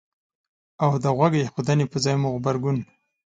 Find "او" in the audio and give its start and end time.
0.83-0.91